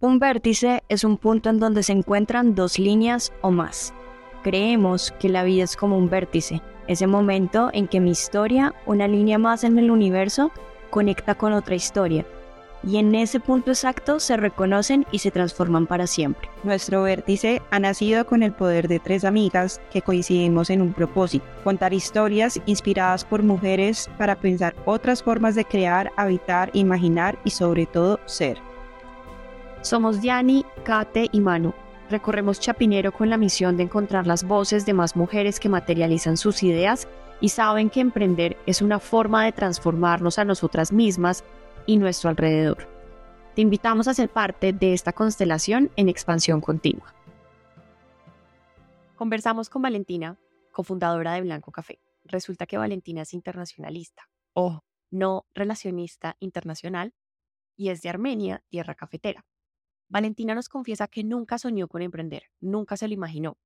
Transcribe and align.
Un 0.00 0.20
vértice 0.20 0.84
es 0.88 1.02
un 1.02 1.16
punto 1.16 1.50
en 1.50 1.58
donde 1.58 1.82
se 1.82 1.90
encuentran 1.90 2.54
dos 2.54 2.78
líneas 2.78 3.32
o 3.40 3.50
más. 3.50 3.92
Creemos 4.44 5.12
que 5.18 5.28
la 5.28 5.42
vida 5.42 5.64
es 5.64 5.74
como 5.74 5.98
un 5.98 6.08
vértice, 6.08 6.62
ese 6.86 7.08
momento 7.08 7.70
en 7.72 7.88
que 7.88 7.98
mi 7.98 8.12
historia, 8.12 8.72
una 8.86 9.08
línea 9.08 9.38
más 9.38 9.64
en 9.64 9.76
el 9.76 9.90
universo, 9.90 10.52
conecta 10.90 11.34
con 11.34 11.52
otra 11.52 11.74
historia, 11.74 12.24
y 12.84 12.98
en 12.98 13.12
ese 13.16 13.40
punto 13.40 13.72
exacto 13.72 14.20
se 14.20 14.36
reconocen 14.36 15.04
y 15.10 15.18
se 15.18 15.32
transforman 15.32 15.88
para 15.88 16.06
siempre. 16.06 16.48
Nuestro 16.62 17.02
vértice 17.02 17.60
ha 17.72 17.80
nacido 17.80 18.24
con 18.24 18.44
el 18.44 18.52
poder 18.52 18.86
de 18.86 19.00
tres 19.00 19.24
amigas 19.24 19.80
que 19.90 20.02
coincidimos 20.02 20.70
en 20.70 20.80
un 20.80 20.92
propósito, 20.92 21.44
contar 21.64 21.92
historias 21.92 22.60
inspiradas 22.66 23.24
por 23.24 23.42
mujeres 23.42 24.08
para 24.16 24.36
pensar 24.36 24.76
otras 24.84 25.24
formas 25.24 25.56
de 25.56 25.64
crear, 25.64 26.12
habitar, 26.16 26.70
imaginar 26.72 27.36
y 27.42 27.50
sobre 27.50 27.86
todo 27.86 28.20
ser. 28.26 28.67
Somos 29.82 30.20
Diani, 30.20 30.64
Kate 30.84 31.28
y 31.30 31.40
Manu. 31.40 31.72
Recorremos 32.10 32.58
Chapinero 32.58 33.12
con 33.12 33.30
la 33.30 33.36
misión 33.36 33.76
de 33.76 33.84
encontrar 33.84 34.26
las 34.26 34.42
voces 34.42 34.84
de 34.84 34.92
más 34.92 35.14
mujeres 35.14 35.60
que 35.60 35.68
materializan 35.68 36.36
sus 36.36 36.62
ideas 36.62 37.06
y 37.40 37.50
saben 37.50 37.88
que 37.88 38.00
emprender 38.00 38.56
es 38.66 38.82
una 38.82 38.98
forma 38.98 39.44
de 39.44 39.52
transformarnos 39.52 40.38
a 40.38 40.44
nosotras 40.44 40.92
mismas 40.92 41.44
y 41.86 41.96
nuestro 41.96 42.28
alrededor. 42.28 42.88
Te 43.54 43.62
invitamos 43.62 44.08
a 44.08 44.14
ser 44.14 44.28
parte 44.28 44.72
de 44.72 44.94
esta 44.94 45.12
constelación 45.12 45.90
en 45.96 46.08
expansión 46.08 46.60
continua. 46.60 47.14
Conversamos 49.14 49.68
con 49.68 49.82
Valentina, 49.82 50.38
cofundadora 50.72 51.34
de 51.34 51.42
Blanco 51.42 51.70
Café. 51.70 52.00
Resulta 52.24 52.66
que 52.66 52.78
Valentina 52.78 53.22
es 53.22 53.32
internacionalista, 53.32 54.28
o 54.54 54.82
no 55.10 55.46
relacionista 55.54 56.36
internacional, 56.40 57.14
y 57.76 57.90
es 57.90 58.02
de 58.02 58.08
Armenia, 58.08 58.62
tierra 58.68 58.94
cafetera. 58.94 59.44
Valentina 60.08 60.54
nos 60.54 60.68
confiesa 60.68 61.06
que 61.08 61.22
nunca 61.22 61.58
soñó 61.58 61.88
con 61.88 62.02
emprender, 62.02 62.44
nunca 62.60 62.96
se 62.96 63.08
lo 63.08 63.14
imaginó. 63.14 63.58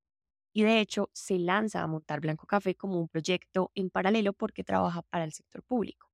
Y 0.52 0.64
de 0.64 0.80
hecho 0.80 1.10
se 1.14 1.38
lanza 1.38 1.82
a 1.82 1.86
montar 1.86 2.20
Blanco 2.20 2.46
Café 2.46 2.74
como 2.74 3.00
un 3.00 3.08
proyecto 3.08 3.70
en 3.74 3.90
paralelo 3.90 4.32
porque 4.32 4.64
trabaja 4.64 5.02
para 5.02 5.24
el 5.24 5.32
sector 5.32 5.62
público. 5.62 6.08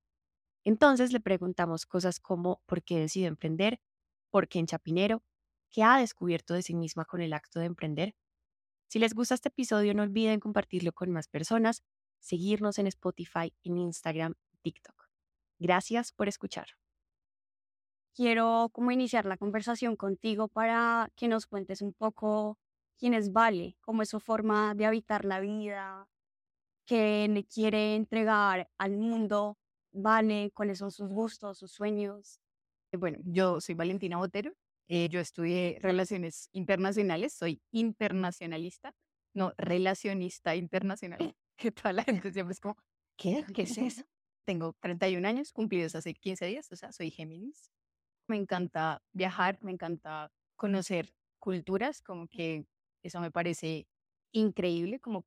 Entonces 0.64 1.12
le 1.12 1.20
preguntamos 1.20 1.86
cosas 1.86 2.20
como 2.20 2.62
por 2.66 2.82
qué 2.82 2.98
decidió 2.98 3.28
emprender, 3.28 3.80
por 4.30 4.48
qué 4.48 4.58
en 4.58 4.66
Chapinero, 4.66 5.22
qué 5.70 5.82
ha 5.82 5.98
descubierto 5.98 6.54
de 6.54 6.62
sí 6.62 6.74
misma 6.74 7.04
con 7.04 7.22
el 7.22 7.32
acto 7.32 7.60
de 7.60 7.66
emprender. 7.66 8.14
Si 8.88 8.98
les 8.98 9.14
gusta 9.14 9.34
este 9.34 9.48
episodio 9.48 9.94
no 9.94 10.02
olviden 10.02 10.40
compartirlo 10.40 10.92
con 10.92 11.10
más 11.10 11.28
personas, 11.28 11.82
seguirnos 12.20 12.78
en 12.78 12.86
Spotify, 12.86 13.54
en 13.64 13.78
Instagram, 13.78 14.34
TikTok. 14.62 15.08
Gracias 15.58 16.12
por 16.12 16.28
escuchar 16.28 16.68
quiero 18.18 18.68
como 18.72 18.90
iniciar 18.90 19.26
la 19.26 19.36
conversación 19.36 19.94
contigo 19.94 20.48
para 20.48 21.08
que 21.14 21.28
nos 21.28 21.46
cuentes 21.46 21.82
un 21.82 21.92
poco 21.92 22.58
quién 22.98 23.14
es 23.14 23.32
Vale, 23.32 23.76
cómo 23.80 24.02
es 24.02 24.08
su 24.08 24.18
forma 24.18 24.74
de 24.74 24.86
habitar 24.86 25.24
la 25.24 25.38
vida, 25.38 26.08
qué 26.84 27.28
le 27.30 27.44
quiere 27.44 27.94
entregar 27.94 28.68
al 28.76 28.96
mundo, 28.96 29.56
Vale, 29.92 30.50
cuáles 30.52 30.78
son 30.78 30.90
sus 30.90 31.08
gustos, 31.08 31.58
sus 31.58 31.70
sueños. 31.70 32.40
Bueno, 32.90 33.18
yo 33.22 33.60
soy 33.60 33.76
Valentina 33.76 34.16
Botero, 34.16 34.52
eh, 34.88 35.08
yo 35.08 35.20
estudié 35.20 35.78
relaciones 35.80 36.48
internacionales, 36.50 37.34
soy 37.34 37.62
internacionalista, 37.70 38.96
no 39.32 39.52
relacionista 39.56 40.56
internacional, 40.56 41.18
que 41.56 41.70
toda 41.70 41.92
la 41.92 42.02
gente 42.02 42.32
siempre 42.32 42.52
es 42.52 42.60
como, 42.60 42.76
¿qué? 43.16 43.44
¿Qué 43.54 43.62
es 43.62 43.78
eso? 43.78 44.02
Tengo 44.44 44.74
31 44.80 45.28
años, 45.28 45.52
cumplidos 45.52 45.94
hace 45.94 46.14
15 46.14 46.46
días, 46.46 46.72
o 46.72 46.74
sea, 46.74 46.90
soy 46.90 47.12
Géminis 47.12 47.70
me 48.28 48.36
encanta 48.36 49.02
viajar, 49.12 49.58
me 49.62 49.72
encanta 49.72 50.30
conocer 50.56 51.12
culturas, 51.38 52.02
como 52.02 52.28
que 52.28 52.66
eso 53.02 53.20
me 53.20 53.30
parece 53.30 53.86
increíble, 54.32 55.00
como 55.00 55.24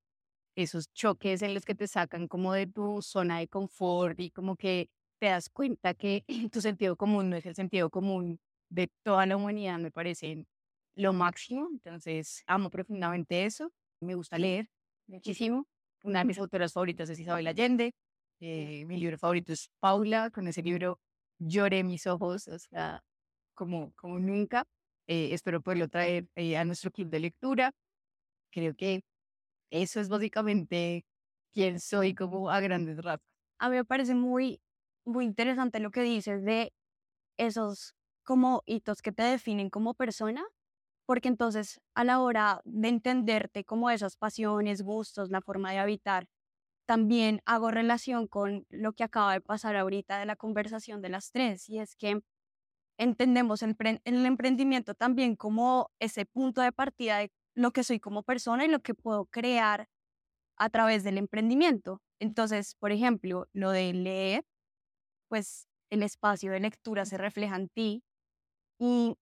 esos 0.55 0.91
choques 0.93 1.41
en 1.41 1.53
los 1.53 1.65
que 1.65 1.75
te 1.75 1.87
sacan 1.87 2.27
como 2.27 2.53
de 2.53 2.67
tu 2.67 3.01
zona 3.01 3.39
de 3.39 3.47
confort 3.47 4.19
y 4.19 4.31
como 4.31 4.55
que 4.57 4.89
te 5.19 5.27
das 5.27 5.49
cuenta 5.49 5.93
que 5.93 6.25
tu 6.51 6.61
sentido 6.61 6.95
común 6.97 7.29
no 7.29 7.37
es 7.37 7.45
el 7.45 7.55
sentido 7.55 7.89
común 7.89 8.39
de 8.69 8.89
toda 9.03 9.25
la 9.25 9.37
humanidad, 9.37 9.79
me 9.79 9.91
parece 9.91 10.45
lo 10.95 11.13
máximo. 11.13 11.69
Entonces, 11.71 12.43
amo 12.47 12.69
profundamente 12.69 13.45
eso. 13.45 13.71
Me 14.01 14.15
gusta 14.15 14.37
leer 14.37 14.69
muchísimo. 15.07 15.67
Una 16.03 16.19
de 16.19 16.25
mis 16.25 16.39
autoras 16.39 16.73
favoritas 16.73 17.09
es 17.09 17.19
Isabel 17.19 17.47
Allende. 17.47 17.93
Eh, 18.39 18.85
mi 18.85 18.97
libro 18.97 19.17
favorito 19.17 19.53
es 19.53 19.69
Paula. 19.79 20.31
Con 20.31 20.47
ese 20.47 20.61
libro 20.63 20.99
lloré 21.41 21.83
mis 21.83 22.07
ojos, 22.07 22.47
o 22.47 22.59
sea, 22.59 23.03
como, 23.55 23.93
como 23.95 24.19
nunca. 24.19 24.65
Eh, 25.07 25.33
espero 25.33 25.61
poderlo 25.61 25.89
traer 25.89 26.27
eh, 26.35 26.57
a 26.57 26.65
nuestro 26.65 26.91
club 26.91 27.09
de 27.09 27.19
lectura. 27.19 27.71
Creo 28.51 28.75
que 28.75 29.03
eso 29.71 29.99
es 29.99 30.09
básicamente 30.09 31.05
quién 31.53 31.79
soy 31.79 32.13
como 32.15 32.49
a 32.49 32.59
grandes 32.59 32.97
rasgos. 33.03 33.27
A 33.59 33.69
mí 33.69 33.77
me 33.77 33.85
parece 33.85 34.15
muy, 34.15 34.61
muy 35.05 35.25
interesante 35.25 35.79
lo 35.79 35.91
que 35.91 36.01
dices 36.01 36.43
de 36.43 36.73
esos 37.37 37.95
como 38.23 38.63
hitos 38.65 39.01
que 39.01 39.11
te 39.11 39.23
definen 39.23 39.69
como 39.69 39.93
persona, 39.93 40.43
porque 41.05 41.27
entonces 41.27 41.81
a 41.95 42.03
la 42.03 42.19
hora 42.21 42.61
de 42.65 42.89
entenderte 42.89 43.63
como 43.65 43.89
esas 43.89 44.15
pasiones, 44.17 44.83
gustos, 44.83 45.29
la 45.29 45.41
forma 45.41 45.71
de 45.71 45.79
habitar, 45.79 46.27
también 46.85 47.41
hago 47.45 47.71
relación 47.71 48.27
con 48.27 48.65
lo 48.69 48.93
que 48.93 49.03
acaba 49.03 49.33
de 49.33 49.41
pasar 49.41 49.75
ahorita 49.75 50.19
de 50.19 50.25
la 50.25 50.35
conversación 50.35 51.01
de 51.01 51.09
las 51.09 51.31
tres, 51.31 51.69
y 51.69 51.79
es 51.79 51.95
que 51.95 52.21
entendemos 52.97 53.63
el, 53.63 53.75
emprendimiento 54.05 54.93
también 54.93 55.35
como 55.35 55.89
ese 55.99 56.25
punto 56.25 56.61
de 56.61 56.71
partida 56.71 57.17
de 57.19 57.31
lo 57.55 57.71
que 57.71 57.83
soy 57.83 57.99
como 57.99 58.23
persona 58.23 58.65
y 58.65 58.67
lo 58.69 58.81
que 58.81 58.93
puedo 58.93 59.25
crear 59.25 59.87
a 60.57 60.69
través 60.69 61.03
del 61.03 61.17
emprendimiento. 61.17 62.01
Entonces, 62.19 62.75
por 62.75 62.91
ejemplo, 62.91 63.47
lo 63.53 63.71
de 63.71 63.93
leer, 63.93 64.45
pues 65.29 65.67
el 65.89 66.03
espacio 66.03 66.51
de 66.51 66.59
lectura 66.59 67.05
se 67.05 67.17
refleja 67.17 67.55
en 67.55 67.69
ti. 67.69 68.03
¿Y 68.79 69.15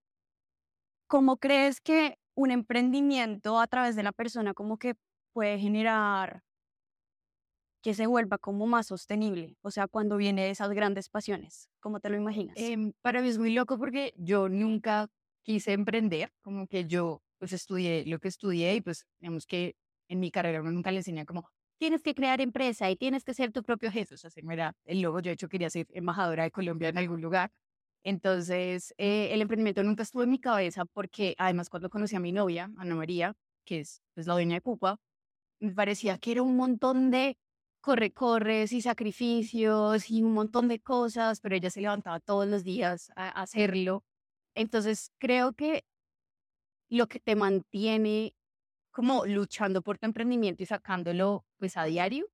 cómo 1.08 1.38
crees 1.38 1.82
que 1.82 2.18
un 2.36 2.52
emprendimiento 2.52 3.60
a 3.60 3.68
través 3.68 3.96
de 3.96 4.04
la 4.04 4.12
persona 4.12 4.54
como 4.54 4.78
que 4.78 4.96
puede 5.34 5.60
generar 5.60 6.44
que 7.82 7.94
se 7.94 8.08
vuelva 8.08 8.38
como 8.38 8.68
más 8.68 8.88
sostenible? 8.88 9.56
O 9.62 9.72
sea, 9.72 9.88
cuando 9.88 10.18
viene 10.18 10.44
de 10.44 10.50
esas 10.50 10.70
grandes 10.72 11.10
pasiones, 11.10 11.70
¿cómo 11.80 12.00
te 12.00 12.10
lo 12.10 12.18
imaginas? 12.18 12.56
Em, 12.58 12.94
para 13.02 13.22
mí 13.22 13.30
es 13.30 13.38
muy 13.38 13.54
loco 13.54 13.78
porque 13.78 14.14
yo 14.18 14.50
nunca 14.50 15.10
quise 15.44 15.74
emprender, 15.74 16.32
como 16.42 16.68
que 16.68 16.86
yo 16.86 17.22
pues 17.38 17.54
estudié 17.54 18.06
lo 18.06 18.20
que 18.20 18.28
estudié 18.28 18.76
y 18.76 18.82
pues 18.82 19.08
digamos 19.20 19.46
que 19.46 19.76
en 20.10 20.20
mi 20.20 20.30
carrera 20.30 20.62
uno 20.62 20.72
nunca 20.72 20.92
le 20.92 20.98
enseña 20.98 21.26
como 21.26 21.50
tienes 21.80 22.04
que 22.04 22.14
crear 22.14 22.42
empresa 22.42 22.92
y 22.92 22.98
tienes 22.98 23.24
que 23.24 23.34
ser 23.34 23.52
tu 23.52 23.64
propio 23.64 23.90
jefe. 23.92 24.14
O 24.16 24.18
sea, 24.18 24.30
se 24.30 24.44
me 24.44 24.54
era 24.54 24.76
el 24.86 25.02
logo. 25.02 25.20
Yo 25.22 25.30
de 25.30 25.34
hecho 25.34 25.50
quería 25.50 25.70
ser 25.70 25.88
embajadora 25.92 26.44
de 26.44 26.52
Colombia 26.52 26.90
en 26.90 26.98
algún 26.98 27.22
lugar. 27.22 27.52
Entonces, 28.04 28.94
eh, 28.98 29.30
el 29.32 29.42
emprendimiento 29.42 29.84
nunca 29.84 30.04
estuvo 30.04 30.24
en 30.24 30.30
mi 30.30 30.40
cabeza 30.40 30.86
porque 30.86 31.36
además 31.38 31.70
cuando 31.70 31.90
conocí 31.90 32.16
a 32.16 32.20
mi 32.20 32.32
novia, 32.32 32.70
Ana 32.78 32.96
María, 32.96 33.36
que 33.66 33.80
es 33.80 34.02
pues, 34.14 34.28
la 34.28 34.34
dueña 34.34 34.56
de 34.56 34.62
Pupa, 34.62 34.98
me 35.60 35.72
parecía 35.74 36.18
que 36.18 36.32
era 36.34 36.42
un 36.44 36.56
montón 36.56 37.12
de 37.12 37.38
corre, 37.82 38.12
corres 38.12 38.74
y 38.74 38.82
sacrificios 38.82 40.10
y 40.10 40.24
un 40.24 40.34
montón 40.34 40.68
de 40.68 40.80
cosas, 40.80 41.40
pero 41.42 41.56
ella 41.56 41.70
se 41.70 41.82
levantaba 41.82 42.20
todos 42.20 42.48
los 42.48 42.64
días 42.64 43.12
a, 43.16 43.30
hacerlo. 43.30 44.04
Entonces 44.56 45.12
creo 45.20 45.54
que 45.54 45.86
lo 46.90 47.08
que 47.08 47.20
te 47.20 47.36
mantiene 47.36 48.36
como 48.92 49.26
luchando 49.26 49.82
por 49.82 49.98
tu 50.00 50.08
emprendimiento 50.08 50.64
y 50.64 50.66
sacándolo 50.66 51.46
pues 51.58 51.78
a 51.78 51.86
diario 51.86 52.28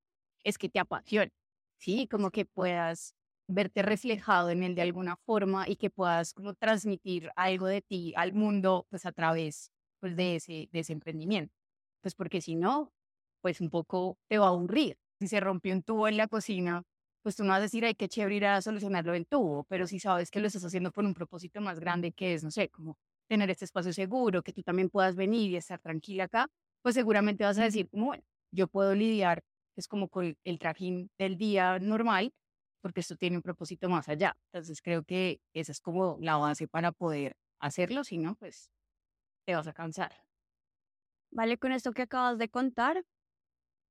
es 0.43 0.57
que 0.57 0.69
te 0.69 0.79
apasiona, 0.79 1.31
¿sí? 1.77 2.07
Como 2.07 2.31
que 2.31 2.45
puedas 2.45 3.15
verte 3.47 3.83
reflejado 3.83 4.49
en 4.49 4.63
él 4.63 4.75
de 4.75 4.81
alguna 4.81 5.17
forma 5.17 5.69
y 5.69 5.75
que 5.75 5.89
puedas 5.89 6.33
como 6.33 6.55
transmitir 6.55 7.31
algo 7.35 7.67
de 7.67 7.81
ti 7.81 8.13
al 8.15 8.33
mundo 8.33 8.87
pues 8.89 9.05
a 9.05 9.11
través 9.11 9.71
pues 9.99 10.15
de 10.15 10.37
ese, 10.37 10.69
de 10.71 10.79
ese 10.79 10.93
emprendimiento. 10.93 11.53
Pues 12.01 12.15
porque 12.15 12.41
si 12.41 12.55
no, 12.55 12.93
pues 13.41 13.61
un 13.61 13.69
poco 13.69 14.17
te 14.27 14.37
va 14.37 14.47
a 14.47 14.49
aburrir 14.49 14.97
si 15.19 15.27
se 15.27 15.39
rompió 15.39 15.73
un 15.73 15.83
tubo 15.83 16.07
en 16.07 16.17
la 16.17 16.27
cocina, 16.27 16.83
pues 17.23 17.35
tú 17.35 17.43
no 17.43 17.49
vas 17.49 17.59
a 17.59 17.61
decir, 17.63 17.85
ay, 17.85 17.95
qué 17.95 18.07
chévere 18.07 18.35
ir 18.35 18.45
a 18.45 18.61
solucionarlo 18.61 19.13
el 19.13 19.25
tubo, 19.27 19.63
pero 19.65 19.87
si 19.87 19.99
sabes 19.99 20.29
que 20.31 20.39
lo 20.39 20.47
estás 20.47 20.63
haciendo 20.65 20.91
por 20.91 21.05
un 21.05 21.13
propósito 21.13 21.61
más 21.61 21.79
grande 21.79 22.11
que 22.11 22.33
es, 22.33 22.43
no 22.43 22.51
sé, 22.51 22.69
como 22.69 22.97
tener 23.27 23.49
este 23.49 23.65
espacio 23.65 23.93
seguro, 23.93 24.43
que 24.43 24.53
tú 24.53 24.61
también 24.61 24.89
puedas 24.89 25.15
venir 25.15 25.51
y 25.51 25.55
estar 25.55 25.79
tranquila 25.79 26.25
acá, 26.25 26.47
pues 26.83 26.95
seguramente 26.95 27.43
vas 27.43 27.57
a 27.57 27.63
decir, 27.63 27.89
bueno, 27.91 28.23
yo 28.51 28.67
puedo 28.67 28.93
lidiar, 28.93 29.43
es 29.75 29.87
como 29.87 30.07
con 30.09 30.37
el 30.43 30.59
trajín 30.59 31.09
del 31.17 31.37
día 31.37 31.79
normal, 31.79 32.31
porque 32.81 32.99
esto 32.99 33.15
tiene 33.15 33.37
un 33.37 33.41
propósito 33.41 33.89
más 33.89 34.07
allá. 34.07 34.37
Entonces 34.53 34.81
creo 34.81 35.03
que 35.03 35.41
esa 35.53 35.71
es 35.71 35.81
como 35.81 36.17
la 36.21 36.37
base 36.37 36.67
para 36.67 36.91
poder 36.91 37.35
hacerlo, 37.59 38.03
si 38.03 38.19
no, 38.19 38.35
pues 38.35 38.69
te 39.45 39.55
vas 39.55 39.67
a 39.67 39.73
cansar. 39.73 40.13
Vale, 41.31 41.57
con 41.57 41.71
esto 41.71 41.91
que 41.91 42.03
acabas 42.03 42.37
de 42.37 42.49
contar, 42.49 43.03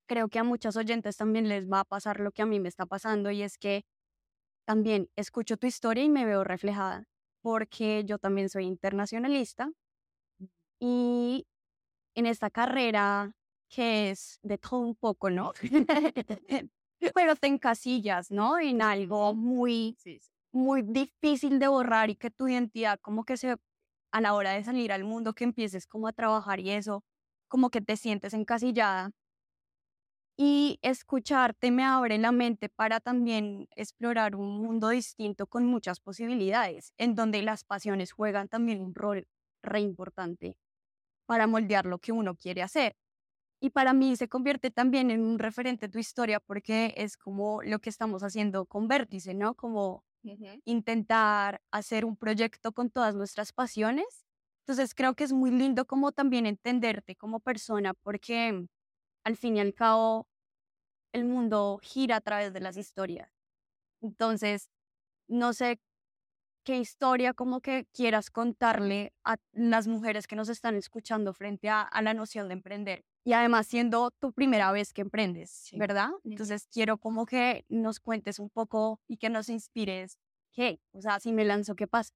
creo 0.07 0.29
que 0.29 0.39
a 0.39 0.45
muchos 0.45 0.77
oyentes 0.77 1.17
también 1.17 1.49
les 1.49 1.71
va 1.71 1.81
a 1.81 1.85
pasar 1.85 2.21
lo 2.21 2.33
que 2.33 2.43
a 2.43 2.47
mí 2.47 2.61
me 2.61 2.69
está 2.69 2.87
pasando 2.87 3.31
y 3.31 3.43
es 3.43 3.59
que 3.59 3.85
también 4.67 5.09
escucho 5.17 5.57
tu 5.57 5.67
historia 5.67 6.05
y 6.05 6.11
me 6.11 6.25
veo 6.27 6.45
reflejada. 6.45 7.05
porque 7.43 8.05
yo 8.07 8.19
también 8.19 8.49
soy 8.51 8.65
internacionalista 8.67 9.71
y 10.81 11.47
en 12.17 12.27
esta 12.27 12.51
carrera 12.51 13.33
que 13.71 14.11
es 14.11 14.39
de 14.43 14.59
todo 14.59 14.81
un 14.81 14.95
poco, 14.97 15.31
¿no? 15.31 15.53
Pero 17.15 17.37
te 17.37 17.49
encasillas, 17.49 18.31
¿no? 18.31 18.59
En 18.59 18.83
algo 18.83 19.35
muy, 19.35 19.97
muy 20.53 20.83
difícil 20.83 21.59
de 21.59 21.69
borrar 21.69 22.11
y 22.11 22.17
que 22.17 22.31
tu 22.31 22.49
identidad 22.49 22.99
como 23.01 23.25
que 23.25 23.37
se, 23.37 23.57
a 24.13 24.21
la 24.21 24.35
hora 24.35 24.53
de 24.53 24.65
salir 24.65 24.93
al 24.93 25.05
mundo, 25.05 25.35
que 25.35 25.45
empieces 25.45 25.87
como 25.87 26.09
a 26.09 26.13
trabajar 26.13 26.61
y 26.61 26.71
eso, 26.71 27.05
como 27.49 27.71
que 27.71 27.81
te 27.83 27.97
sientes 27.97 28.35
encasillada. 28.35 29.11
Y 30.37 30.79
escucharte 30.83 31.71
me 31.71 31.85
abre 31.85 32.19
la 32.19 32.33
mente 32.33 32.69
para 32.69 32.99
también 33.01 33.69
explorar 33.77 34.35
un 34.35 34.61
mundo 34.61 34.89
distinto 34.89 35.47
con 35.47 35.65
muchas 35.65 36.01
posibilidades, 36.01 36.93
en 36.99 37.15
donde 37.15 37.43
las 37.43 37.63
pasiones 37.65 38.11
juegan 38.13 38.49
también 38.49 38.81
un 38.81 38.95
rol 38.95 39.29
re 39.63 39.81
importante 39.81 40.59
para 41.27 41.47
moldear 41.47 41.87
lo 41.87 41.99
que 41.99 42.13
uno 42.13 42.37
quiere 42.37 42.63
hacer. 42.63 42.97
Y 43.61 43.71
para 43.71 43.93
mí 43.95 44.17
se 44.17 44.29
convierte 44.29 44.71
también 44.71 45.11
en 45.11 45.23
un 45.23 45.39
referente 45.39 45.89
tu 45.89 45.99
historia 45.99 46.41
porque 46.41 46.95
es 46.97 47.17
como 47.17 47.63
lo 47.63 47.81
que 47.81 47.91
estamos 47.91 48.23
haciendo 48.23 48.67
con 48.67 48.89
Vértice, 48.89 49.35
¿no? 49.35 49.55
Como 49.57 50.05
intentar 50.65 51.61
hacer 51.71 52.05
un 52.05 52.17
proyecto 52.17 52.73
con 52.73 52.91
todas 52.91 53.15
nuestras 53.17 53.53
pasiones. 53.53 54.25
Entonces 54.67 54.95
creo 54.95 55.15
que 55.15 55.25
es 55.25 55.33
muy 55.33 55.51
lindo 55.51 55.87
como 55.87 56.13
también 56.13 56.47
entenderte 56.47 57.17
como 57.17 57.41
persona 57.41 57.95
porque 57.95 58.67
al 59.25 59.37
fin 59.37 59.57
y 59.57 59.61
al 59.61 59.75
cabo 59.75 60.29
el 61.13 61.25
mundo 61.25 61.79
gira 61.83 62.17
a 62.17 62.21
través 62.21 62.53
de 62.53 62.61
las 62.61 62.77
historias. 62.77 63.31
Entonces, 64.01 64.71
no 65.29 65.53
sé 65.53 65.81
qué 66.65 66.79
historia 66.79 67.35
como 67.35 67.61
que 67.61 67.87
quieras 67.93 68.31
contarle 68.31 69.13
a 69.23 69.37
las 69.53 69.87
mujeres 69.87 70.27
que 70.27 70.37
nos 70.37 70.49
están 70.49 70.75
escuchando 70.77 71.33
frente 71.35 71.69
a, 71.69 71.89
la 72.03 72.15
noción 72.15 72.49
de 72.49 72.55
emprender. 72.55 73.05
Y 73.25 73.33
además 73.33 73.67
siendo 73.67 74.11
tu 74.11 74.33
primera 74.33 74.73
vez 74.73 74.93
que 74.93 75.03
emprendes, 75.03 75.71
¿verdad? 75.75 76.11
Entonces 76.25 76.67
quiero 76.71 76.99
como 76.99 77.27
que 77.27 77.65
nos 77.69 78.01
cuentes 78.01 78.39
un 78.39 78.51
poco 78.51 79.01
y 79.07 79.19
que 79.19 79.31
nos 79.31 79.49
inspires. 79.49 80.19
¿Qué? 80.53 80.81
O 80.93 81.01
sea, 81.01 81.21
si 81.21 81.33
me 81.33 81.45
lanzo, 81.45 81.75
¿qué 81.75 81.87
pasa? 81.87 82.13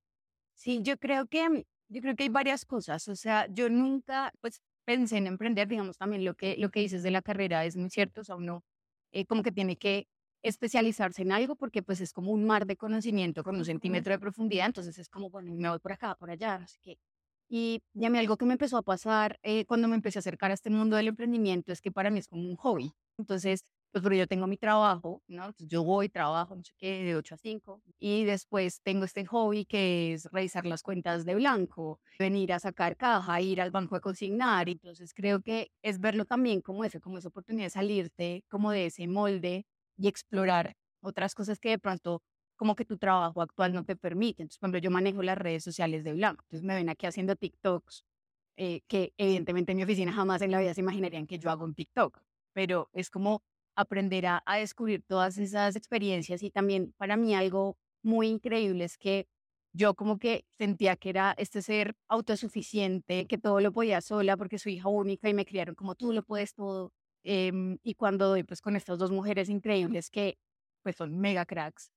Sí, 0.54 0.81
yo 0.82 0.99
creo 0.99 1.26
que, 1.26 1.66
yo 1.88 2.00
creo 2.00 2.16
que 2.16 2.25
hay 2.25 2.28
varias 2.28 2.64
cosas. 2.64 3.08
O 3.08 3.16
sea, 3.16 3.46
yo 3.49 3.69
nunca, 3.69 4.32
pues, 4.40 4.61
pensé 4.88 5.19
en 5.19 5.26
emprender, 5.26 5.69
digamos, 5.69 5.99
también 5.99 6.25
lo 6.25 6.32
que, 6.35 6.56
lo 6.56 6.70
que 6.70 6.81
dices 6.81 7.02
de 7.02 7.11
la 7.11 7.20
carrera 7.20 7.67
es 7.67 7.76
muy 7.76 7.90
cierto. 7.90 8.23
O 8.23 8.25
sea, 8.25 8.37
uno 8.37 8.64
eh, 9.12 9.26
como 9.26 9.43
que 9.43 9.52
tiene 9.52 9.76
que 9.76 10.08
especializarse 10.43 11.20
en 11.20 11.32
algo 11.32 11.56
porque 11.56 11.82
pues 11.82 12.00
es 12.00 12.14
como 12.14 12.32
un 12.32 12.46
mar 12.46 12.64
de 12.64 12.76
conocimiento 12.76 13.44
con 13.44 13.56
un 13.56 13.67
centímetro 13.67 14.14
de 14.14 14.19
profundidad, 14.19 14.64
entonces 14.64 14.99
es 14.99 15.11
como, 15.11 15.29
bueno, 15.29 15.52
me 15.55 15.69
voy 15.69 15.79
por 15.79 15.93
acá, 15.93 16.14
por 16.14 16.31
allá, 16.31 16.55
así 16.55 16.79
que... 16.82 16.99
Y 17.50 17.82
ya 17.93 18.08
me 18.08 18.19
algo 18.19 18.38
que 18.38 18.46
me 18.46 18.55
empezó 18.55 18.79
a 18.79 18.82
pasar 18.82 19.38
eh, 19.43 19.67
cuando 19.67 19.88
me 19.88 19.96
empecé 19.96 20.19
a 20.19 20.20
acercar 20.20 20.50
a 20.50 20.55
este 20.55 20.70
mundo 20.70 20.96
del 20.96 21.08
emprendimiento 21.08 21.73
es 21.73 21.81
que 21.82 21.90
para 21.93 22.11
mí 22.11 22.19
es 22.20 22.29
como 22.29 22.49
un 22.49 22.56
hobby. 22.56 22.93
Entonces, 23.19 23.64
pues 23.98 24.04
porque 24.04 24.18
yo 24.18 24.26
tengo 24.26 24.46
mi 24.46 24.56
trabajo, 24.56 25.22
¿no? 25.26 25.46
Entonces 25.46 25.68
yo 25.68 25.82
voy, 25.82 26.08
trabajo, 26.08 26.54
no 26.54 26.62
sé 26.62 26.72
qué, 26.78 27.02
de 27.04 27.16
8 27.16 27.34
a 27.34 27.38
5, 27.38 27.82
y 27.98 28.24
después 28.24 28.80
tengo 28.82 29.04
este 29.04 29.26
hobby 29.26 29.64
que 29.64 30.14
es 30.14 30.26
revisar 30.32 30.66
las 30.66 30.82
cuentas 30.82 31.24
de 31.24 31.34
blanco, 31.34 32.00
venir 32.18 32.52
a 32.52 32.60
sacar 32.60 32.96
caja, 32.96 33.40
ir 33.40 33.60
al 33.60 33.70
banco 33.70 33.96
a 33.96 34.00
consignar, 34.00 34.68
entonces 34.68 35.12
creo 35.14 35.42
que 35.42 35.70
es 35.82 36.00
verlo 36.00 36.24
también 36.24 36.60
como 36.60 36.84
eso, 36.84 37.00
como 37.00 37.18
esa 37.18 37.28
oportunidad 37.28 37.66
de 37.66 37.70
salirte 37.70 38.44
como 38.48 38.70
de 38.70 38.86
ese 38.86 39.08
molde 39.08 39.66
y 39.96 40.08
explorar 40.08 40.76
otras 41.00 41.34
cosas 41.34 41.58
que 41.58 41.70
de 41.70 41.78
pronto 41.78 42.22
como 42.56 42.74
que 42.74 42.84
tu 42.84 42.98
trabajo 42.98 43.40
actual 43.42 43.72
no 43.72 43.84
te 43.84 43.96
permite. 43.96 44.42
Entonces, 44.42 44.58
por 44.58 44.66
ejemplo, 44.68 44.80
yo 44.80 44.90
manejo 44.90 45.22
las 45.22 45.38
redes 45.38 45.62
sociales 45.64 46.04
de 46.04 46.12
Blanco, 46.12 46.44
entonces 46.44 46.64
me 46.64 46.74
ven 46.74 46.88
aquí 46.88 47.06
haciendo 47.06 47.36
TikToks, 47.36 48.04
eh, 48.56 48.82
que 48.88 49.12
evidentemente 49.16 49.72
en 49.72 49.76
mi 49.78 49.84
oficina 49.84 50.12
jamás 50.12 50.42
en 50.42 50.50
la 50.50 50.60
vida 50.60 50.74
se 50.74 50.80
imaginarían 50.80 51.26
que 51.26 51.38
yo 51.38 51.50
hago 51.50 51.64
un 51.64 51.74
TikTok, 51.74 52.20
pero 52.52 52.90
es 52.92 53.10
como 53.10 53.42
aprender 53.78 54.26
a, 54.26 54.42
descubrir 54.58 55.04
todas 55.06 55.38
esas 55.38 55.76
experiencias 55.76 56.42
y 56.42 56.50
también 56.50 56.92
para 56.98 57.16
mí 57.16 57.34
algo 57.34 57.78
muy 58.02 58.28
increíble 58.28 58.84
es 58.84 58.98
que 58.98 59.28
yo 59.72 59.94
como 59.94 60.19
que 60.19 60.44
sentía 60.58 60.96
que 60.96 61.10
era 61.10 61.34
este 61.38 61.62
ser 61.62 61.94
autosuficiente, 62.08 63.26
que 63.28 63.38
todo 63.38 63.60
lo 63.60 63.72
podía 63.72 64.00
sola 64.00 64.36
porque 64.36 64.58
soy 64.58 64.75
hija 64.75 64.88
única 64.88 65.28
y 65.28 65.34
me 65.34 65.44
criaron 65.44 65.76
como 65.76 65.94
tú 65.94 66.12
lo 66.12 66.25
puedes 66.25 66.54
todo. 66.54 66.92
Em, 67.25 67.78
y 67.84 67.94
cuando 67.94 68.28
doy 68.28 68.42
pues 68.44 68.60
con 68.60 68.75
estas 68.76 68.98
dos 68.98 69.10
mujeres 69.12 69.48
increíbles 69.48 70.10
que 70.10 70.38
pues 70.82 70.96
son 70.96 71.19
mega 71.19 71.46
cracks, 71.46 71.90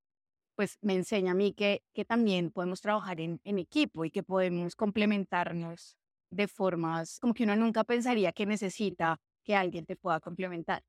pues 0.55 0.77
me 0.81 0.95
enseña 0.95 1.31
a 1.31 1.35
mí 1.35 1.53
que, 1.53 1.83
que 1.93 2.05
también 2.05 2.51
podemos 2.51 2.81
trabajar 2.81 3.19
en, 3.21 3.41
en 3.43 3.59
equipo 3.59 4.05
y 4.05 4.11
que 4.11 4.23
podemos 4.23 4.75
complementarnos 4.75 5.97
de 6.31 6.47
formas 6.47 7.19
como 7.19 7.33
que 7.33 7.43
uno 7.45 7.55
nunca 7.55 7.83
pensaría 7.83 8.33
que 8.33 8.45
necesita 8.45 9.19
que 9.43 9.55
alguien 9.55 9.85
te 9.85 9.95
pueda 9.95 10.19
complementar. 10.19 10.83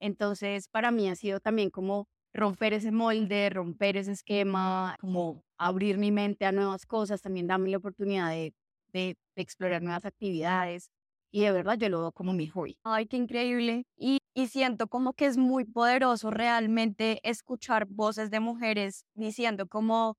Entonces, 0.00 0.68
para 0.68 0.90
mí 0.90 1.08
ha 1.08 1.16
sido 1.16 1.40
también 1.40 1.70
como 1.70 2.08
romper 2.32 2.74
ese 2.74 2.92
molde, 2.92 3.50
romper 3.50 3.96
ese 3.96 4.12
esquema, 4.12 4.96
como 5.00 5.42
abrir 5.58 5.98
mi 5.98 6.10
mente 6.12 6.46
a 6.46 6.52
nuevas 6.52 6.86
cosas, 6.86 7.22
también 7.22 7.46
darme 7.46 7.70
la 7.70 7.78
oportunidad 7.78 8.30
de, 8.30 8.54
de 8.92 9.16
explorar 9.36 9.82
nuevas 9.82 10.04
actividades 10.04 10.90
y 11.32 11.40
de 11.42 11.52
verdad 11.52 11.76
yo 11.78 11.88
lo 11.88 12.00
veo 12.00 12.12
como 12.12 12.32
mi 12.32 12.46
hobby. 12.46 12.78
Ay, 12.84 13.06
qué 13.06 13.16
increíble. 13.16 13.86
Y, 13.96 14.18
y 14.34 14.46
siento 14.48 14.86
como 14.88 15.14
que 15.14 15.26
es 15.26 15.36
muy 15.36 15.64
poderoso 15.64 16.30
realmente 16.30 17.20
escuchar 17.28 17.86
voces 17.86 18.30
de 18.30 18.40
mujeres 18.40 19.04
diciendo 19.14 19.66
cómo 19.66 20.16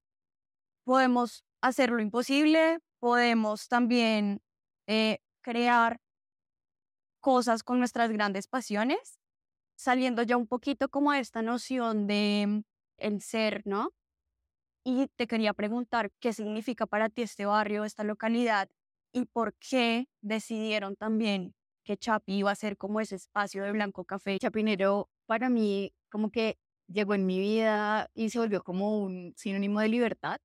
podemos 0.84 1.44
hacer 1.62 1.90
lo 1.92 2.02
imposible, 2.02 2.80
podemos 3.00 3.68
también 3.68 4.42
eh, 4.88 5.20
crear 5.42 5.98
cosas 7.20 7.64
con 7.64 7.80
nuestras 7.80 8.12
grandes 8.12 8.48
pasiones, 8.48 9.20
saliendo 9.76 10.24
ya 10.24 10.38
un 10.38 10.48
poquito 10.48 10.90
como 10.90 11.12
a 11.12 11.20
esta 11.20 11.42
noción 11.42 12.08
de 12.08 12.64
el 12.98 13.22
ser, 13.22 13.62
¿no? 13.66 13.92
Y 14.84 15.08
te 15.16 15.28
quería 15.28 15.54
preguntar 15.54 16.12
qué 16.20 16.34
significa 16.34 16.86
para 16.86 17.10
ti 17.10 17.24
este 17.24 17.46
barrio, 17.46 17.86
esta 17.86 18.04
localidad, 18.04 18.70
y 19.12 19.26
por 19.26 19.56
qué 19.56 20.08
decidieron 20.22 20.96
también 20.96 21.56
que 21.84 21.98
Chapi 21.98 22.34
iba 22.40 22.52
a 22.52 22.56
ser 22.56 22.78
como 22.78 23.00
ese 23.00 23.16
espacio 23.16 23.64
de 23.64 23.72
Blanco 23.72 24.06
Café. 24.06 24.38
Chapinero 24.40 25.10
para 25.26 25.50
mí 25.50 25.94
como 26.10 26.32
que 26.32 26.58
llegó 26.88 27.14
en 27.14 27.26
mi 27.26 27.40
vida 27.40 28.10
y 28.14 28.30
se 28.30 28.40
volvió 28.40 28.64
como 28.64 29.00
un 29.00 29.34
sinónimo 29.38 29.80
de 29.80 29.90
libertad. 29.90 30.40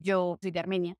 Yo 0.00 0.38
soy 0.40 0.50
de 0.52 0.60
Armenia, 0.60 0.96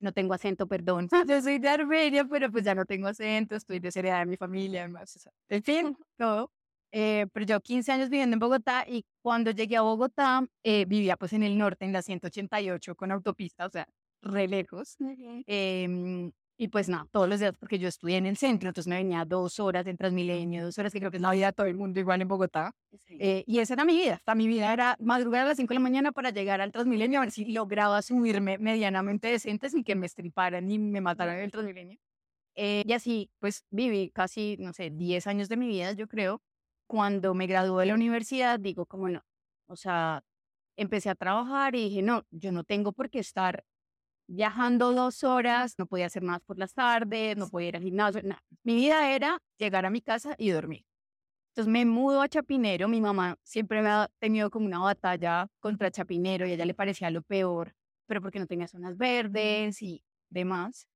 no 0.00 0.12
tengo 0.12 0.34
acento, 0.34 0.66
perdón. 0.66 1.08
Yo 1.28 1.40
soy 1.42 1.58
de 1.58 1.68
Armenia, 1.68 2.24
pero 2.24 2.50
pues 2.50 2.64
ya 2.64 2.74
no 2.74 2.84
tengo 2.84 3.08
acento, 3.08 3.56
estoy 3.56 3.78
desheredada 3.80 4.20
de 4.20 4.26
mi 4.26 4.36
familia, 4.36 4.80
además. 4.80 5.28
En 5.48 5.62
fin, 5.62 5.96
todo. 6.18 6.50
Eh, 6.96 7.26
pero 7.32 7.44
yo 7.44 7.60
15 7.60 7.90
años 7.90 8.08
viviendo 8.08 8.34
en 8.34 8.38
Bogotá 8.38 8.84
y 8.88 9.04
cuando 9.20 9.50
llegué 9.50 9.76
a 9.76 9.80
Bogotá 9.82 10.46
eh, 10.62 10.84
vivía 10.84 11.16
pues 11.16 11.32
en 11.32 11.42
el 11.42 11.58
norte, 11.58 11.84
en 11.84 11.92
la 11.92 12.02
188 12.02 12.94
con 12.94 13.10
autopista, 13.10 13.66
o 13.66 13.68
sea, 13.68 13.88
re 14.22 14.46
lejos. 14.46 14.96
Em, 15.48 16.30
y 16.56 16.68
pues 16.68 16.88
nada, 16.88 17.08
todos 17.10 17.28
los 17.28 17.40
días, 17.40 17.56
porque 17.58 17.80
yo 17.80 17.88
estudié 17.88 18.18
en 18.18 18.26
el 18.26 18.36
centro, 18.36 18.68
entonces 18.68 18.88
me 18.88 18.94
venía 18.94 19.24
dos 19.24 19.58
horas 19.58 19.84
en 19.88 19.96
Transmilenio, 19.96 20.64
dos 20.64 20.78
horas, 20.78 20.92
que 20.92 21.00
creo 21.00 21.10
que 21.10 21.16
es 21.16 21.20
la 21.20 21.32
vida 21.32 21.46
de 21.46 21.52
todo 21.52 21.66
el 21.66 21.74
mundo 21.74 21.98
igual 21.98 22.22
en 22.22 22.28
Bogotá. 22.28 22.70
Eh, 23.08 23.42
y 23.44 23.58
esa 23.58 23.74
era 23.74 23.84
mi 23.84 23.96
vida. 23.96 24.14
Hasta 24.14 24.36
mi 24.36 24.46
vida 24.46 24.72
era 24.72 24.96
madrugar 25.00 25.42
a 25.42 25.48
las 25.48 25.56
5 25.56 25.70
de 25.70 25.74
la 25.74 25.80
mañana 25.80 26.12
para 26.12 26.30
llegar 26.30 26.60
al 26.60 26.70
Transmilenio 26.70 27.18
a 27.18 27.22
ver 27.22 27.32
si 27.32 27.46
lograba 27.46 28.02
subirme 28.02 28.56
medianamente 28.58 29.26
decente 29.26 29.68
sin 29.68 29.82
que 29.82 29.96
me 29.96 30.06
estriparan 30.06 30.64
ni 30.68 30.78
me 30.78 31.00
mataran 31.00 31.38
en 31.38 31.42
el 31.42 31.50
Transmilenio. 31.50 31.98
Eh, 32.54 32.84
y 32.86 32.92
así, 32.92 33.30
pues 33.40 33.64
viví 33.70 34.10
casi, 34.10 34.56
no 34.60 34.72
sé, 34.72 34.90
10 34.90 35.26
años 35.26 35.48
de 35.48 35.56
mi 35.56 35.66
vida, 35.66 35.92
yo 35.94 36.06
creo. 36.06 36.40
Cuando 36.86 37.34
me 37.34 37.46
gradué 37.46 37.82
de 37.82 37.86
la 37.86 37.94
universidad, 37.94 38.60
digo, 38.60 38.86
como 38.86 39.08
no, 39.08 39.22
o 39.66 39.76
sea, 39.76 40.22
empecé 40.76 41.10
a 41.10 41.14
trabajar 41.14 41.74
y 41.74 41.88
dije, 41.88 42.02
no, 42.02 42.24
yo 42.30 42.52
no 42.52 42.64
tengo 42.64 42.92
por 42.92 43.10
qué 43.10 43.20
estar 43.20 43.64
viajando 44.26 44.92
dos 44.92 45.24
horas, 45.24 45.74
no 45.78 45.86
podía 45.86 46.06
hacer 46.06 46.22
más 46.22 46.40
por 46.42 46.58
las 46.58 46.74
tardes, 46.74 47.36
no 47.36 47.48
podía 47.48 47.68
ir 47.68 47.76
al 47.76 47.82
gimnasio, 47.82 48.22
nada. 48.22 48.42
Mi 48.62 48.74
vida 48.76 49.10
era 49.14 49.38
llegar 49.58 49.86
a 49.86 49.90
mi 49.90 50.00
casa 50.00 50.34
y 50.38 50.50
dormir. 50.50 50.84
Entonces 51.50 51.72
me 51.72 51.84
mudo 51.84 52.20
a 52.20 52.28
Chapinero, 52.28 52.88
mi 52.88 53.00
mamá 53.00 53.36
siempre 53.44 53.80
me 53.82 53.88
ha 53.88 54.10
tenido 54.18 54.50
como 54.50 54.66
una 54.66 54.80
batalla 54.80 55.48
contra 55.60 55.90
Chapinero 55.90 56.46
y 56.46 56.50
a 56.52 56.54
ella 56.54 56.64
le 56.66 56.74
parecía 56.74 57.10
lo 57.10 57.22
peor, 57.22 57.74
pero 58.06 58.20
porque 58.20 58.40
no 58.40 58.46
tenía 58.46 58.66
zonas 58.66 58.96
verdes 58.96 59.80
y 59.82 60.02
demás. 60.30 60.88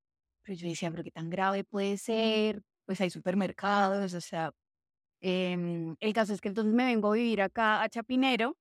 Pero 0.43 0.59
yo 0.59 0.69
decía, 0.69 0.91
pero 0.91 1.05
qué 1.05 1.13
tan 1.13 1.31
grave 1.31 1.65
puede 1.65 1.97
ser, 1.99 2.63
pues 2.87 3.01
hay 3.01 3.11
supermercados, 3.11 4.15
o 4.15 4.21
sea, 4.21 4.53
em, 5.21 5.97
el 6.01 6.13
caso 6.13 6.33
es 6.35 6.41
que 6.41 6.49
entonces 6.49 6.75
me 6.75 6.85
vengo 6.85 7.11
a 7.13 7.15
vivir 7.15 7.43
acá 7.43 7.83
a 7.83 7.89
Chapinero 7.89 8.57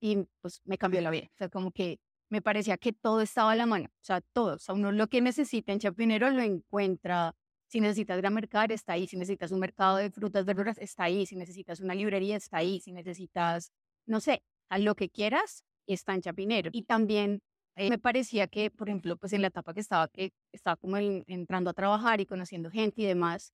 y 0.00 0.26
pues 0.40 0.60
me 0.64 0.78
cambió 0.78 1.00
la 1.00 1.10
vida. 1.10 1.26
O 1.34 1.36
sea, 1.36 1.48
como 1.48 1.72
que 1.72 1.98
me 2.30 2.42
parecía 2.42 2.76
que 2.78 2.92
todo 2.92 3.20
estaba 3.22 3.52
a 3.52 3.56
la 3.56 3.66
mano, 3.66 3.86
o 3.88 4.04
sea, 4.04 4.20
todo, 4.20 4.56
o 4.56 4.58
sea, 4.58 4.74
uno 4.74 4.92
lo 4.92 5.08
que 5.08 5.20
necesita 5.20 5.72
en 5.72 5.80
Chapinero 5.80 6.30
lo 6.30 6.42
encuentra. 6.42 7.34
Si 7.68 7.80
necesitas 7.80 8.18
ir 8.18 8.26
a 8.26 8.30
mercar, 8.30 8.72
está 8.72 8.94
ahí. 8.94 9.06
Si 9.06 9.16
necesitas 9.16 9.52
un 9.52 9.60
mercado 9.60 9.98
de 9.98 10.10
frutas, 10.10 10.46
verduras, 10.46 10.78
está 10.78 11.04
ahí. 11.04 11.26
Si 11.26 11.36
necesitas 11.36 11.80
una 11.80 11.94
librería, 11.94 12.36
está 12.36 12.58
ahí. 12.58 12.80
Si 12.80 12.92
necesitas, 12.92 13.72
no 14.06 14.20
sé, 14.20 14.42
a 14.70 14.78
lo 14.78 14.94
que 14.94 15.10
quieras, 15.10 15.64
está 15.86 16.14
en 16.14 16.22
Chapinero. 16.22 16.70
Y 16.72 16.84
también 16.84 17.42
eh, 17.76 17.90
me 17.90 17.98
parecía 17.98 18.46
que, 18.48 18.70
por 18.70 18.88
ejemplo, 18.88 19.16
pues 19.16 19.32
en 19.34 19.42
la 19.42 19.48
etapa 19.48 19.74
que 19.74 19.80
estaba, 19.80 20.08
que 20.08 20.32
estaba 20.52 20.76
como 20.76 20.96
entrando 20.96 21.70
a 21.70 21.74
trabajar 21.74 22.20
y 22.20 22.26
conociendo 22.26 22.70
gente 22.70 23.02
y 23.02 23.04
demás, 23.06 23.52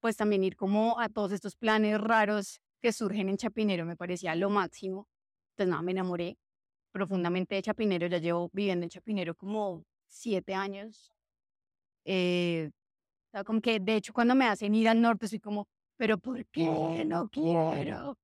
pues 0.00 0.16
también 0.16 0.44
ir 0.44 0.56
como 0.56 0.98
a 0.98 1.08
todos 1.08 1.32
estos 1.32 1.56
planes 1.56 2.00
raros 2.00 2.60
que 2.80 2.92
surgen 2.92 3.28
en 3.28 3.36
Chapinero 3.36 3.84
me 3.84 3.96
parecía 3.96 4.34
lo 4.34 4.50
máximo. 4.50 5.06
Entonces, 5.52 5.70
nada, 5.70 5.82
me 5.82 5.92
enamoré 5.92 6.38
profundamente 6.92 7.54
de 7.54 7.62
Chapinero. 7.62 8.06
Ya 8.06 8.18
llevo 8.18 8.50
viviendo 8.52 8.84
en 8.84 8.90
Chapinero 8.90 9.34
como 9.34 9.84
siete 10.08 10.54
años. 10.54 11.12
Eh, 12.04 12.70
o 13.28 13.30
sea, 13.32 13.44
como 13.44 13.60
que 13.60 13.78
de 13.78 13.96
hecho 13.96 14.12
cuando 14.12 14.34
me 14.34 14.46
hacen 14.46 14.74
ir 14.74 14.88
al 14.88 15.00
norte 15.00 15.28
soy 15.28 15.38
como, 15.38 15.68
pero 15.96 16.18
¿por 16.18 16.44
qué 16.46 17.04
no 17.04 17.28
quiero? 17.28 18.18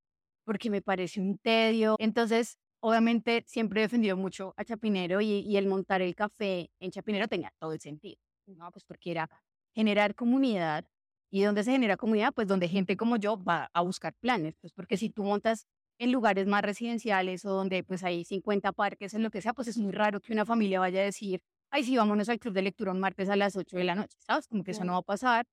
Porque 0.45 0.71
me 0.71 0.81
parece 0.81 1.21
un 1.21 1.39
tedio. 1.39 1.97
Entonces, 1.99 2.57
obviamente 2.81 3.45
siempre 3.47 3.81
he 3.81 3.85
defendido 3.85 4.17
mucho 4.17 4.55
a 4.57 4.65
Chapinero 4.65 5.21
y, 5.21 5.41
y 5.41 5.57
el 5.59 5.67
montar 5.67 6.01
el 6.01 6.15
café 6.15 6.71
en 6.81 6.91
Chapinero 6.91 7.29
tenía 7.29 7.53
todo 7.59 7.73
el 7.73 7.81
sentido. 7.81 8.17
No, 8.47 8.71
pues 8.71 8.85
porque 8.85 9.11
era 9.11 9.29
generar 9.75 10.15
comunidad. 10.15 10.87
¿Y 11.31 11.43
donde 11.43 11.65
se 11.65 11.73
genera 11.73 11.97
comunidad? 11.97 12.33
Pues 12.35 12.47
donde 12.49 12.69
gente 12.69 12.97
como 12.97 13.17
yo 13.17 13.43
va 13.43 13.71
a 13.73 13.81
buscar 13.83 14.15
planes. 14.15 14.55
Pues 14.61 14.73
porque 14.73 14.97
si 14.97 15.11
tú 15.11 15.25
montas 15.25 15.67
en 15.99 16.13
lugares 16.13 16.47
más 16.47 16.63
residenciales 16.63 17.45
o 17.45 17.51
donde 17.51 17.83
pues 17.85 18.05
hay 18.05 18.25
50 18.25 18.73
parques, 18.73 19.15
en 19.15 19.23
lo 19.23 19.31
que 19.31 19.43
sea, 19.43 19.53
pues 19.55 19.69
es 19.69 19.79
muy 19.79 19.93
raro 19.93 20.21
que 20.21 20.33
una 20.33 20.45
familia 20.45 20.81
vaya 20.81 21.01
a 21.01 21.05
decir, 21.05 21.41
ay, 21.71 21.85
sí, 21.85 21.97
vámonos 21.97 22.29
al 22.29 22.39
club 22.39 22.55
de 22.55 22.63
lectura 22.63 22.93
un 22.93 23.01
martes 23.01 23.29
a 23.29 23.37
las 23.37 23.57
8 23.57 23.77
de 23.77 23.85
la 23.85 23.95
noche, 23.95 24.17
¿sabes? 24.21 24.47
Como 24.47 24.63
que 24.65 24.73
eso 24.73 24.85
no 24.85 24.93
va 24.93 24.99
a 24.99 25.03
pasar. 25.03 25.47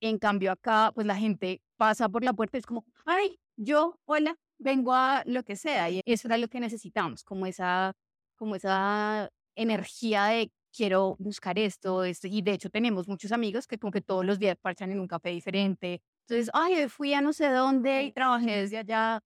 En 0.00 0.18
cambio 0.18 0.52
acá, 0.52 0.92
pues 0.94 1.06
la 1.06 1.16
gente 1.16 1.60
pasa 1.76 2.08
por 2.08 2.24
la 2.24 2.32
puerta 2.32 2.56
y 2.56 2.60
es 2.60 2.66
como, 2.66 2.84
ay, 3.04 3.38
yo, 3.56 3.98
hola, 4.06 4.36
vengo 4.58 4.94
a 4.94 5.22
lo 5.26 5.42
que 5.42 5.56
sea. 5.56 5.90
Y 5.90 6.00
eso 6.06 6.28
era 6.28 6.38
lo 6.38 6.48
que 6.48 6.60
necesitamos, 6.60 7.24
como 7.24 7.46
esa, 7.46 7.94
como 8.36 8.56
esa 8.56 9.30
energía 9.56 10.26
de 10.26 10.50
quiero 10.72 11.16
buscar 11.18 11.58
esto, 11.58 12.04
esto. 12.04 12.26
Y 12.28 12.42
de 12.42 12.52
hecho 12.52 12.70
tenemos 12.70 13.08
muchos 13.08 13.32
amigos 13.32 13.66
que 13.66 13.78
como 13.78 13.92
que 13.92 14.00
todos 14.02 14.24
los 14.24 14.38
días 14.38 14.56
parchan 14.60 14.90
en 14.92 15.00
un 15.00 15.08
café 15.08 15.30
diferente. 15.30 16.02
Entonces, 16.28 16.50
ay, 16.54 16.88
fui 16.88 17.14
a 17.14 17.20
no 17.20 17.32
sé 17.32 17.48
dónde 17.50 18.02
y 18.04 18.12
trabajé 18.12 18.52
desde 18.62 18.78
allá. 18.78 19.20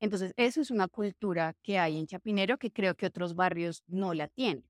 Entonces, 0.00 0.32
eso 0.36 0.60
es 0.60 0.70
una 0.70 0.88
cultura 0.88 1.54
que 1.62 1.78
hay 1.78 1.98
en 1.98 2.06
Chapinero 2.06 2.58
que 2.58 2.70
creo 2.72 2.94
que 2.94 3.06
otros 3.06 3.34
barrios 3.34 3.82
no 3.86 4.14
la 4.14 4.28
tienen. 4.28 4.64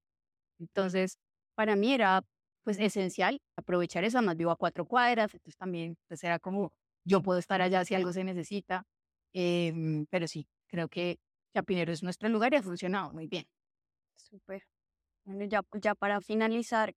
Entonces, 0.59 1.19
para 1.55 1.77
mí 1.77 1.93
era 1.95 2.23
pues 2.65 2.79
esencial 2.79 3.41
aprovechar 3.57 4.05
eso, 4.05 4.19
además 4.19 4.37
vivo 4.37 4.51
a 4.51 4.57
cuatro 4.57 4.85
cuadras, 4.87 5.33
entonces 5.35 5.57
también 5.57 5.97
pues 6.09 6.23
era 6.25 6.39
como 6.39 6.73
yo 7.05 7.23
puedo 7.23 7.39
estar 7.39 7.63
allá 7.63 7.85
si 7.85 7.95
algo 7.95 8.13
se 8.13 8.23
necesita, 8.25 8.85
em, 9.33 10.07
pero 10.11 10.29
sí, 10.29 10.47
creo 10.69 10.89
que 10.89 11.19
Chapinero 11.55 11.93
es 11.93 12.03
nuestro 12.03 12.29
lugar 12.29 12.53
y 12.53 12.57
ha 12.57 12.63
funcionado 12.63 13.13
muy 13.13 13.27
bien. 13.29 13.47
Súper. 14.17 14.70
Bueno, 15.25 15.45
ya, 15.45 15.63
ya 15.81 15.95
para 15.95 16.21
finalizar, 16.21 16.95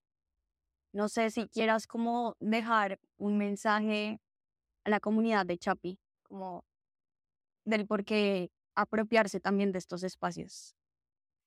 no 0.93 1.09
sé 1.09 1.29
si 1.31 1.47
quieras 1.47 1.87
como 1.87 2.35
dejar 2.39 2.99
un 3.17 3.37
mensaje 3.37 4.19
a 4.85 4.89
la 4.89 4.99
comunidad 4.99 5.45
de 5.45 5.57
Chapi, 5.57 5.99
como 6.23 6.63
del 7.65 7.87
por 7.87 8.05
qué 8.05 8.49
apropiarse 8.75 9.39
también 9.39 9.71
de 9.71 9.79
estos 9.79 10.03
espacios. 10.03 10.75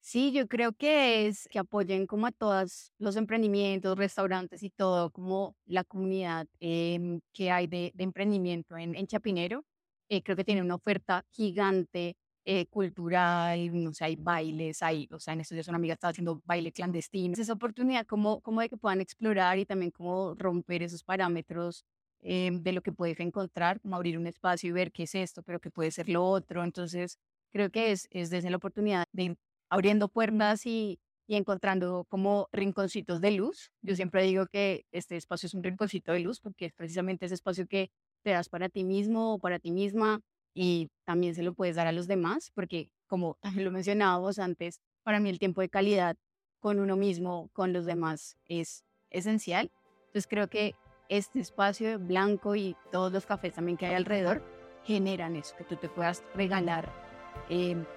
Sí, 0.00 0.30
yo 0.32 0.46
creo 0.46 0.72
que 0.72 1.26
es 1.26 1.48
que 1.50 1.58
apoyen 1.58 2.06
como 2.06 2.26
a 2.26 2.32
todos 2.32 2.92
los 2.98 3.16
emprendimientos, 3.16 3.98
restaurantes 3.98 4.62
y 4.62 4.70
todo, 4.70 5.10
como 5.10 5.56
la 5.66 5.82
comunidad 5.84 6.46
em, 6.60 7.20
que 7.32 7.50
hay 7.50 7.66
de, 7.66 7.92
emprendimiento 7.98 8.76
en, 8.76 8.94
en 8.94 9.06
Chapinero. 9.08 9.64
Eh, 10.08 10.22
creo 10.22 10.36
que 10.36 10.44
tiene 10.44 10.62
una 10.62 10.76
oferta 10.76 11.24
gigante 11.32 12.16
eh, 12.48 12.66
cultural, 12.68 13.82
no 13.82 13.92
sé, 13.92 14.04
hay 14.04 14.16
bailes, 14.16 14.80
hay, 14.80 15.08
o 15.10 15.18
sea, 15.18 15.34
en 15.34 15.40
estos 15.40 15.56
días 15.56 15.66
una 15.66 15.78
amiga 15.78 15.94
estaba 15.94 16.12
haciendo 16.12 16.40
baile 16.44 16.70
clandestino. 16.72 17.32
Es 17.32 17.40
esa 17.40 17.54
oportunidad 17.54 18.06
como, 18.06 18.40
como 18.40 18.60
de 18.60 18.68
que 18.68 18.76
puedan 18.76 19.00
explorar 19.00 19.58
y 19.58 19.66
también 19.66 19.90
como 19.90 20.34
romper 20.36 20.84
esos 20.84 21.02
parámetros 21.02 21.84
em, 22.20 22.62
de 22.62 22.72
lo 22.72 22.82
que 22.82 22.92
puedes 22.92 23.18
encontrar, 23.18 23.80
como 23.80 23.96
abrir 23.96 24.16
un 24.16 24.28
espacio 24.28 24.68
y 24.70 24.72
ver 24.72 24.92
qué 24.92 25.02
es 25.04 25.16
esto, 25.16 25.42
pero 25.42 25.58
que 25.60 25.70
puede 25.72 25.90
ser 25.90 26.08
lo 26.08 26.24
otro. 26.24 26.62
Entonces, 26.62 27.18
creo 27.52 27.70
que 27.70 27.90
es, 27.90 28.06
es 28.12 28.30
desde 28.30 28.50
la 28.50 28.58
oportunidad 28.58 29.06
de 29.12 29.36
abriendo 29.68 30.08
puertas 30.08 30.66
y, 30.66 31.00
y 31.26 31.34
encontrando 31.34 32.04
como 32.08 32.48
rinconcitos 32.52 33.20
de 33.20 33.32
luz. 33.32 33.72
Yo 33.82 33.96
siempre 33.96 34.22
digo 34.22 34.46
que 34.46 34.86
este 34.92 35.16
espacio 35.16 35.48
es 35.48 35.54
un 35.54 35.64
rinconcito 35.64 36.12
de 36.12 36.20
luz 36.20 36.38
porque 36.40 36.66
es 36.66 36.72
precisamente 36.72 37.26
ese 37.26 37.34
espacio 37.34 37.66
que 37.66 37.90
te 38.22 38.30
das 38.30 38.48
para 38.48 38.68
ti 38.68 38.84
mismo 38.84 39.34
o 39.34 39.38
para 39.40 39.58
ti 39.58 39.72
misma 39.72 40.20
y 40.56 40.90
también 41.04 41.34
se 41.34 41.42
lo 41.42 41.52
puedes 41.52 41.76
dar 41.76 41.86
a 41.86 41.92
los 41.92 42.06
demás 42.06 42.50
porque 42.54 42.90
como 43.06 43.38
lo 43.56 43.70
mencionábamos 43.70 44.38
antes, 44.38 44.80
para 45.02 45.20
mí 45.20 45.28
el 45.28 45.38
tiempo 45.38 45.60
de 45.60 45.68
calidad 45.68 46.16
con 46.58 46.80
uno 46.80 46.96
mismo, 46.96 47.50
con 47.52 47.72
los 47.72 47.84
demás 47.84 48.38
es 48.46 48.82
esencial. 49.10 49.70
Entonces 50.06 50.26
creo 50.26 50.48
que 50.48 50.74
este 51.08 51.40
espacio 51.40 51.98
blanco 51.98 52.56
y 52.56 52.74
todos 52.90 53.12
los 53.12 53.26
cafés 53.26 53.52
también 53.54 53.76
que 53.76 53.86
hay 53.86 53.94
alrededor 53.94 54.42
generan 54.82 55.36
eso, 55.36 55.54
que 55.56 55.64
tú 55.64 55.76
te 55.76 55.88
puedas 55.88 56.24
regalar 56.34 56.90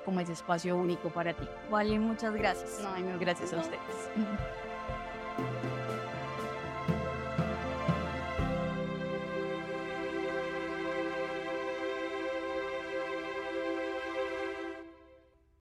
como 0.03 0.19
ese 0.19 0.33
espacio 0.33 0.75
único 0.75 1.09
para 1.09 1.33
ti. 1.33 1.47
Vale, 1.71 1.97
muchas 1.97 2.33
gracias. 2.33 2.81
No, 2.83 3.19
gracias 3.19 3.53
a 3.53 3.59
ustedes. 3.61 3.79